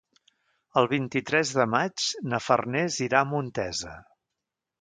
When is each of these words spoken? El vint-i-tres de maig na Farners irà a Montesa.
El 0.81 0.89
vint-i-tres 0.93 1.51
de 1.59 1.67
maig 1.75 2.07
na 2.31 2.41
Farners 2.49 2.99
irà 3.09 3.23
a 3.23 3.31
Montesa. 3.35 3.97